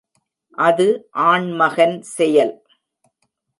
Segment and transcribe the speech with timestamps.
[0.57, 0.87] அது
[1.25, 2.53] ஆண்மகன் செயல்!